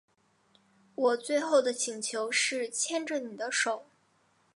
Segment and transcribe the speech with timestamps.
[0.95, 3.85] 我最后的请求是牵着妳的手